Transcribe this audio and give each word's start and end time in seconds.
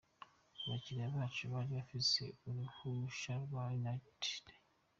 Abakiriya 0.63 1.15
bacu 1.15 1.43
bari 1.53 1.71
bafise 1.77 2.21
uruhusha 2.47 3.31
rwa 3.43 3.63
United. 3.79 4.45